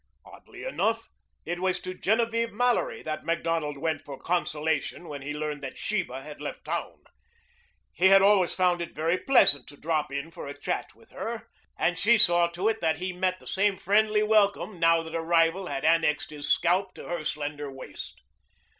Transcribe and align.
Oddly 0.25 0.63
enough, 0.65 1.09
it 1.45 1.59
was 1.59 1.79
to 1.81 1.93
Genevieve 1.93 2.51
Mallory 2.51 3.03
that 3.03 3.23
Macdonald 3.23 3.77
went 3.77 4.01
for 4.03 4.17
consolation 4.17 5.07
when 5.07 5.21
he 5.21 5.31
learned 5.31 5.61
that 5.61 5.77
Sheba 5.77 6.23
had 6.23 6.41
left 6.41 6.65
town. 6.65 7.03
He 7.93 8.07
had 8.07 8.23
always 8.23 8.55
found 8.55 8.81
it 8.81 8.95
very 8.95 9.19
pleasant 9.19 9.67
to 9.67 9.77
drop 9.77 10.11
in 10.11 10.31
for 10.31 10.47
a 10.47 10.57
chat 10.57 10.95
with 10.95 11.11
her, 11.11 11.47
and 11.77 11.99
she 11.99 12.17
saw 12.17 12.47
to 12.47 12.67
it 12.67 12.81
that 12.81 12.97
he 12.97 13.13
met 13.13 13.39
the 13.39 13.45
same 13.45 13.77
friendly 13.77 14.23
welcome 14.23 14.79
now 14.79 15.03
that 15.03 15.13
a 15.13 15.21
rival 15.21 15.67
had 15.67 15.85
annexed 15.85 16.31
his 16.31 16.51
scalp 16.51 16.95
to 16.95 17.07
her 17.07 17.23
slender 17.23 17.71
waist. 17.71 18.23